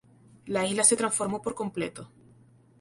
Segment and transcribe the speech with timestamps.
[0.47, 2.09] La isla se transformó por completo.